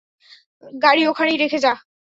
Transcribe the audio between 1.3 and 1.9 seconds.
রেখে যা।